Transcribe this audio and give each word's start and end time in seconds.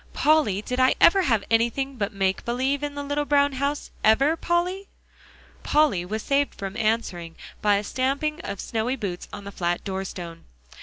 "Polly, 0.13 0.63
did 0.63 0.79
I 0.79 0.95
ever 0.99 1.21
have 1.21 1.43
anything 1.51 1.95
but 1.95 2.11
make 2.11 2.43
believe 2.43 2.81
in 2.81 2.95
the 2.95 3.03
little 3.03 3.23
brown 3.23 3.51
house; 3.51 3.91
ever, 4.03 4.35
Polly?" 4.35 4.87
Polly 5.61 6.05
was 6.05 6.23
saved 6.23 6.55
from 6.55 6.75
answering 6.75 7.35
by 7.61 7.75
a 7.75 7.83
stamping 7.83 8.41
of 8.41 8.59
snowy 8.59 8.95
boots 8.95 9.27
on 9.31 9.43
the 9.43 9.51
flat 9.51 9.83
doorstone. 9.83 10.45